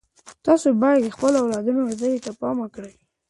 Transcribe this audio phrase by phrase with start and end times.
[0.45, 2.93] تاسو باید د خپلو اولادونو روزنې ته پام وکړئ.